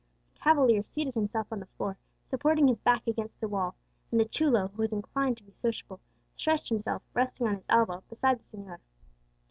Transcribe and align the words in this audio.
The 0.33 0.39
cavalier 0.39 0.81
seated 0.81 1.13
himself 1.13 1.45
on 1.51 1.59
the 1.59 1.67
floor, 1.77 1.99
supporting 2.25 2.67
his 2.67 2.79
back 2.79 3.05
against 3.05 3.39
the 3.39 3.47
wall; 3.47 3.75
and 4.09 4.19
the 4.19 4.25
chulo, 4.25 4.69
who 4.69 4.81
was 4.81 4.91
inclined 4.91 5.37
to 5.37 5.43
be 5.43 5.51
sociable, 5.51 5.99
stretched 6.35 6.69
himself, 6.69 7.03
resting 7.13 7.45
on 7.45 7.53
his 7.55 7.67
elbow, 7.69 8.01
beside 8.09 8.39
the 8.39 8.57
señor. 8.57 8.79